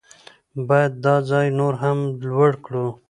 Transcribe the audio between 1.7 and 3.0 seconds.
هم لوړ کړو.